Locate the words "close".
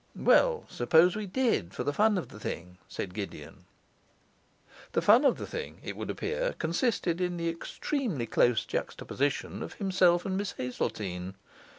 8.25-8.65